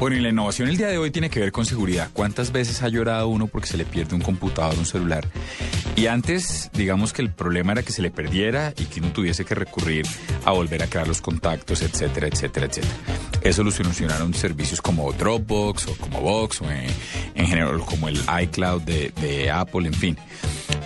[0.00, 2.08] Bueno, y la innovación el día de hoy tiene que ver con seguridad.
[2.14, 5.28] ¿Cuántas veces ha llorado uno porque se le pierde un computador, un celular?
[5.94, 9.44] Y antes, digamos que el problema era que se le perdiera y que uno tuviese
[9.44, 10.06] que recurrir
[10.46, 12.94] a volver a crear los contactos, etcétera, etcétera, etcétera.
[13.42, 18.80] Eso lo solucionaron servicios como Dropbox o como Box o en, general como el iCloud
[18.80, 20.16] de, de Apple, en fin.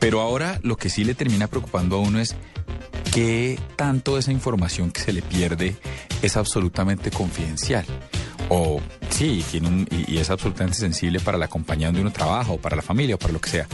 [0.00, 2.36] Pero ahora lo que sí le termina preocupando a uno es
[3.10, 5.76] qué tanto esa información que se le pierde
[6.20, 7.86] es absolutamente confidencial
[8.48, 8.80] o
[9.10, 12.82] sí, tiene y, es absolutamente sensible para la compañía donde uno trabaja o para la
[12.82, 13.66] familia o para lo que sea.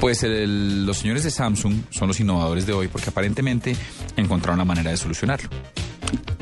[0.00, 3.76] Pues los señores de Samsung son los innovadores de hoy porque aparentemente
[4.16, 5.48] encontraron la manera de solucionarlo.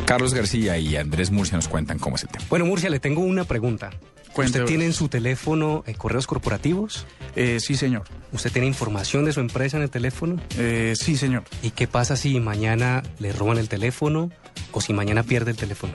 [0.05, 2.45] Carlos García y Andrés Murcia nos cuentan cómo es el tema.
[2.51, 3.91] Bueno, Murcia, le tengo una pregunta.
[4.37, 7.07] ¿Usted tiene en su teléfono eh, correos corporativos?
[7.37, 8.05] Eh, sí, señor.
[8.33, 10.41] ¿Usted tiene información de su empresa en el teléfono?
[10.57, 11.45] Eh, sí, señor.
[11.63, 14.31] ¿Y qué pasa si mañana le roban el teléfono
[14.73, 15.95] o si mañana pierde el teléfono?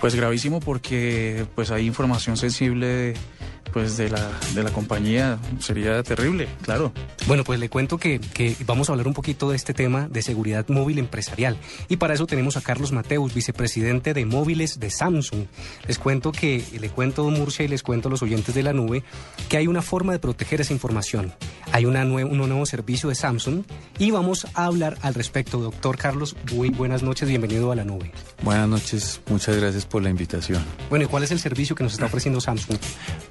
[0.00, 3.14] Pues gravísimo porque pues hay información sensible
[3.74, 6.92] pues de la, de la compañía sería terrible, claro.
[7.26, 10.22] Bueno, pues le cuento que, que, vamos a hablar un poquito de este tema de
[10.22, 11.58] seguridad móvil empresarial.
[11.88, 15.46] Y para eso tenemos a Carlos Mateus, vicepresidente de móviles de Samsung.
[15.88, 19.02] Les cuento que, le cuento Murcia y les cuento a los oyentes de la nube,
[19.48, 21.34] que hay una forma de proteger esa información.
[21.74, 23.64] Hay una un nuevo servicio de Samsung
[23.98, 25.58] y vamos a hablar al respecto.
[25.58, 28.12] Doctor Carlos, muy buenas noches, bienvenido a la nube.
[28.44, 30.64] Buenas noches, muchas gracias por la invitación.
[30.88, 32.78] Bueno, ¿y cuál es el servicio que nos está ofreciendo Samsung?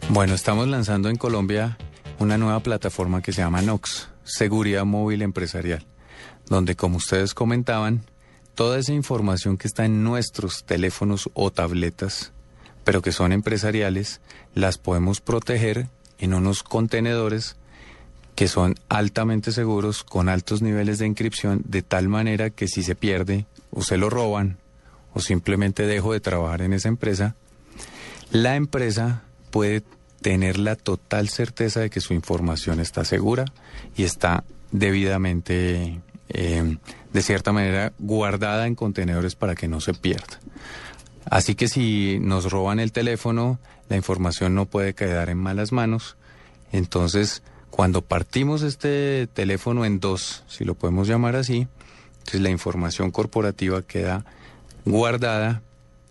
[0.09, 1.77] Bueno, estamos lanzando en Colombia
[2.19, 5.85] una nueva plataforma que se llama NOX, Seguridad Móvil Empresarial,
[6.47, 8.03] donde como ustedes comentaban,
[8.55, 12.33] toda esa información que está en nuestros teléfonos o tabletas,
[12.83, 14.19] pero que son empresariales,
[14.53, 17.55] las podemos proteger en unos contenedores
[18.35, 22.95] que son altamente seguros, con altos niveles de encripción, de tal manera que si se
[22.95, 24.57] pierde o se lo roban
[25.13, 27.35] o simplemente dejo de trabajar en esa empresa,
[28.31, 29.83] la empresa puede
[30.21, 33.45] tener la total certeza de que su información está segura
[33.95, 35.99] y está debidamente,
[36.29, 36.77] eh,
[37.11, 40.39] de cierta manera, guardada en contenedores para que no se pierda.
[41.29, 43.59] Así que si nos roban el teléfono,
[43.89, 46.17] la información no puede quedar en malas manos.
[46.71, 47.43] Entonces,
[47.75, 51.67] cuando partimos este teléfono en dos, si lo podemos llamar así,
[52.19, 54.25] entonces la información corporativa queda
[54.85, 55.63] guardada,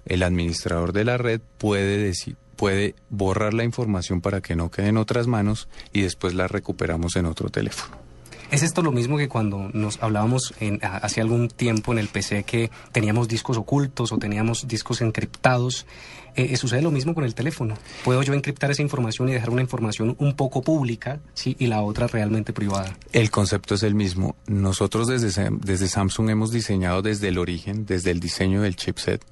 [0.04, 4.88] el administrador de la red puede decir, puede borrar la información para que no quede
[4.88, 7.96] en otras manos y después la recuperamos en otro teléfono.
[8.52, 12.44] ¿Es esto lo mismo que cuando nos hablábamos en, hace algún tiempo en el PC
[12.44, 15.86] que teníamos discos ocultos o teníamos discos encriptados?
[16.36, 17.78] Eh, eh, sucede lo mismo con el teléfono.
[18.04, 21.80] ¿Puedo yo encriptar esa información y dejar una información un poco pública sí, y la
[21.80, 22.94] otra realmente privada?
[23.14, 24.36] El concepto es el mismo.
[24.46, 29.24] Nosotros desde, desde Samsung hemos diseñado desde el origen, desde el diseño del chipset,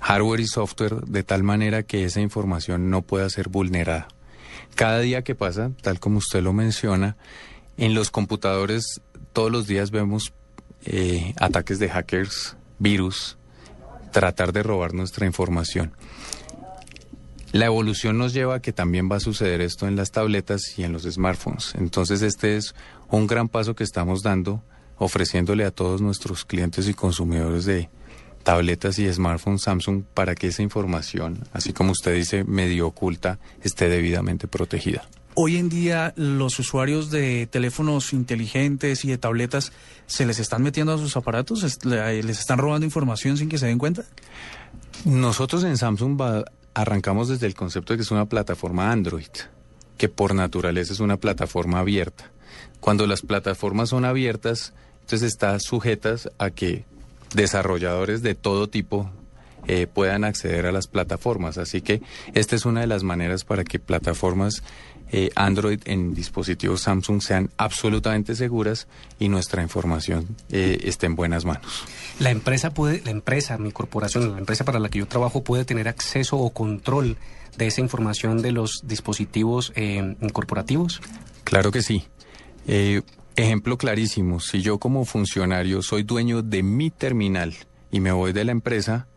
[0.00, 4.08] hardware y software de tal manera que esa información no pueda ser vulnerada.
[4.74, 7.16] Cada día que pasa, tal como usted lo menciona,
[7.76, 9.00] en los computadores
[9.32, 10.32] todos los días vemos
[10.84, 13.36] eh, ataques de hackers, virus,
[14.12, 15.92] tratar de robar nuestra información.
[17.52, 20.84] La evolución nos lleva a que también va a suceder esto en las tabletas y
[20.84, 21.74] en los smartphones.
[21.76, 22.74] Entonces este es
[23.10, 24.62] un gran paso que estamos dando,
[24.96, 27.88] ofreciéndole a todos nuestros clientes y consumidores de,
[28.44, 33.88] tabletas y smartphones Samsung para que esa información, así como usted dice, medio oculta, esté
[33.88, 35.08] debidamente protegida.
[35.36, 39.72] Hoy en día los usuarios de teléfonos inteligentes y de tabletas
[40.06, 43.78] se les están metiendo a sus aparatos, les están robando información sin que se den
[43.78, 44.04] cuenta.
[45.04, 46.20] Nosotros en Samsung
[46.72, 49.26] arrancamos desde el concepto de que es una plataforma Android,
[49.98, 52.30] que por naturaleza es una plataforma abierta.
[52.78, 56.84] Cuando las plataformas son abiertas, entonces está sujetas a que
[57.34, 59.10] desarrolladores de todo tipo
[59.66, 61.58] eh, puedan acceder a las plataformas.
[61.58, 62.02] Así que
[62.34, 64.62] esta es una de las maneras para que plataformas
[65.12, 68.88] eh, Android en dispositivos Samsung sean absolutamente seguras
[69.18, 71.84] y nuestra información eh, esté en buenas manos.
[72.18, 75.64] La empresa puede, la empresa, mi corporación, la empresa para la que yo trabajo puede
[75.64, 77.16] tener acceso o control
[77.56, 79.72] de esa información de los dispositivos
[80.32, 81.00] corporativos.
[81.44, 82.04] Claro que sí.
[83.36, 87.54] Ejemplo clarísimo, si yo como funcionario soy dueño de mi terminal
[87.90, 89.08] y me voy de la empresa,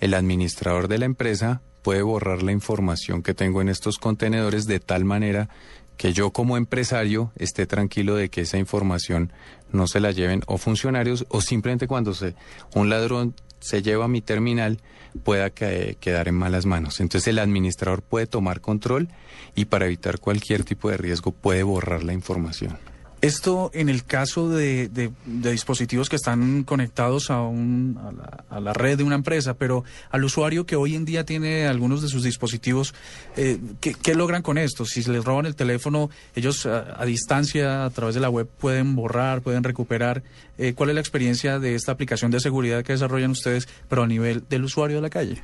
[0.00, 4.80] el administrador de la empresa puede borrar la información que tengo en estos contenedores de
[4.80, 5.48] tal manera
[5.96, 9.32] que yo como empresario esté tranquilo de que esa información
[9.70, 12.34] no se la lleven o funcionarios o simplemente cuando se,
[12.74, 14.80] un ladrón se lleva mi terminal
[15.22, 17.00] pueda quedar en malas manos.
[17.00, 19.08] Entonces el administrador puede tomar control
[19.54, 22.78] y para evitar cualquier tipo de riesgo puede borrar la información.
[23.20, 28.44] Esto en el caso de, de- de dispositivos que están conectados a, un, a, la,
[28.50, 32.02] a la red de una empresa, pero al usuario que hoy en día tiene algunos
[32.02, 32.94] de sus dispositivos,
[33.36, 34.84] eh, ¿qué, logran con esto?
[34.84, 38.94] Si les roban el teléfono, ellos a, a distancia, a través de la web, pueden
[38.94, 40.22] borrar, pueden recuperar.
[40.58, 44.06] Eh, ¿Cuál es la experiencia de esta aplicación de seguridad que desarrollan ustedes, pero a
[44.06, 45.42] nivel del usuario de la calle?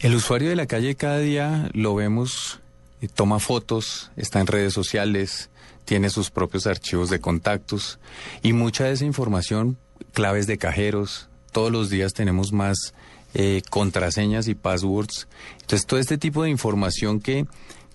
[0.00, 2.60] El usuario de la calle cada día lo vemos,
[3.00, 5.48] eh, toma fotos, está en redes sociales,
[5.84, 7.98] tiene sus propios archivos de contactos
[8.42, 9.78] y mucha de esa información,
[10.12, 12.94] claves de cajeros, todos los días tenemos más
[13.34, 15.28] eh, contraseñas y passwords.
[15.60, 17.46] Entonces todo este tipo de información que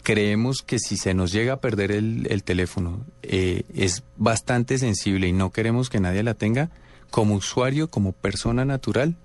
[0.04, 5.28] creemos que si se nos llega a perder el, el teléfono eh, es bastante sensible
[5.28, 6.70] y no queremos que nadie la tenga,
[7.10, 9.16] como usuario, como persona natural,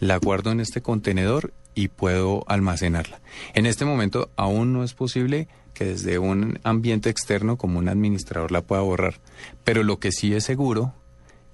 [0.00, 3.20] la guardo en este contenedor y puedo almacenarla.
[3.54, 8.52] En este momento aún no es posible que desde un ambiente externo como un administrador
[8.52, 9.20] la pueda borrar,
[9.64, 10.94] pero lo que sí es seguro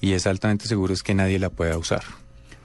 [0.01, 2.03] y es altamente seguro es que nadie la pueda usar.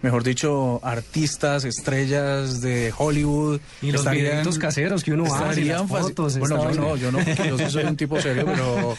[0.05, 3.59] Mejor dicho, artistas, estrellas de Hollywood.
[3.81, 7.11] Y los estarían- videitos caseros que uno hace, estarían las fotos, Bueno, yo no, yo
[7.11, 8.95] no, porque yo sí soy un tipo serio, pero,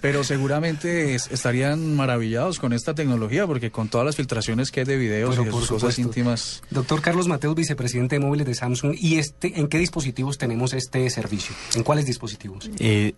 [0.00, 4.86] pero seguramente es- estarían maravillados con esta tecnología, porque con todas las filtraciones que hay
[4.86, 6.60] de videos Pero y de por sus cosas íntimas.
[6.70, 11.08] Doctor Carlos Mateus, vicepresidente de móviles de Samsung, ¿y este, en qué dispositivos tenemos este
[11.10, 11.54] servicio?
[11.76, 12.68] ¿En cuáles dispositivos?
[12.80, 13.14] Eh,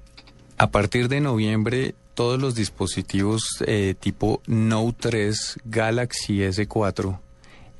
[0.59, 7.19] a partir de noviembre, todos los dispositivos eh, tipo Note 3, Galaxy S4,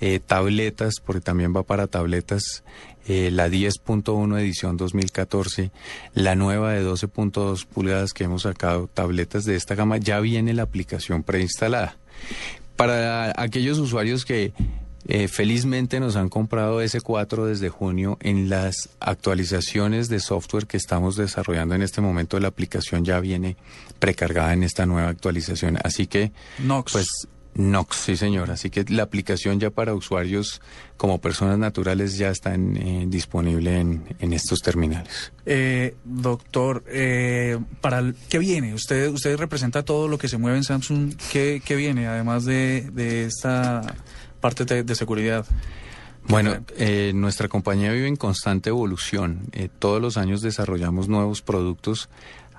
[0.01, 2.65] eh, tabletas, porque también va para tabletas,
[3.07, 5.71] eh, la 10.1 edición 2014,
[6.15, 10.63] la nueva de 12.2 pulgadas que hemos sacado, tabletas de esta gama, ya viene la
[10.63, 11.97] aplicación preinstalada.
[12.77, 14.53] Para aquellos usuarios que
[15.07, 21.17] eh, felizmente nos han comprado S4 desde junio, en las actualizaciones de software que estamos
[21.17, 23.57] desarrollando en este momento, la aplicación ya viene
[23.99, 25.79] precargada en esta nueva actualización.
[25.83, 26.93] Así que, Nox.
[26.93, 27.07] pues,
[27.55, 28.51] Nox, sí señor.
[28.51, 30.61] Así que la aplicación ya para usuarios
[30.97, 35.33] como personas naturales ya está eh, disponible en, en estos terminales.
[35.47, 38.73] Eh, doctor, eh, para el- ¿qué viene?
[38.75, 41.15] Usted, usted representa todo lo que se mueve en Samsung.
[41.33, 43.83] ¿Qué, qué viene, además de, de esta
[44.41, 45.45] parte de, de seguridad?
[46.29, 49.41] Bueno, eh, nuestra compañía vive en constante evolución.
[49.53, 52.09] Eh, todos los años desarrollamos nuevos productos,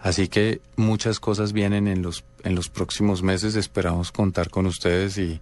[0.01, 3.55] así que muchas cosas vienen en los en los próximos meses.
[3.55, 5.41] Esperamos contar con ustedes y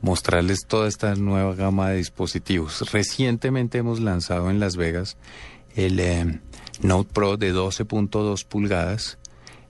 [0.00, 2.92] mostrarles toda esta nueva gama de dispositivos.
[2.92, 5.16] Recientemente hemos lanzado en Las Vegas
[5.74, 6.40] el eh,
[6.80, 9.18] Note Pro de 12.2 pulgadas,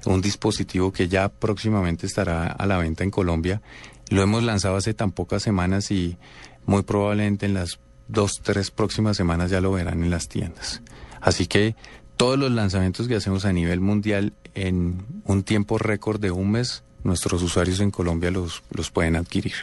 [0.04, 3.62] un dispositivo que ya próximamente estará a la venta en Colombia.
[4.10, 6.18] Lo hemos lanzado hace tan pocas semanas y
[6.66, 7.78] muy probablemente en las
[8.08, 10.82] dos, tres próximas semanas ya lo verán en las tiendas.
[11.20, 11.74] Así que
[12.16, 16.82] todos los lanzamientos que hacemos a nivel mundial en un tiempo récord de un mes,
[17.02, 19.54] nuestros usuarios en Colombia los, los pueden adquirir.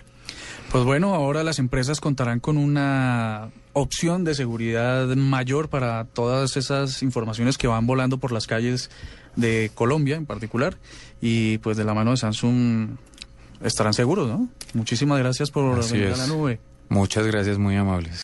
[0.72, 7.04] Pues bueno, ahora las empresas contarán con una opción de seguridad mayor para todas esas
[7.04, 8.90] informaciones que van volando por las calles
[9.36, 10.78] de Colombia en particular
[11.20, 12.92] y pues de la mano de Samsung
[13.62, 14.48] estarán seguros, ¿no?
[14.74, 16.60] Muchísimas gracias por venir a la nube.
[16.90, 18.20] Muchas gracias, muy amables.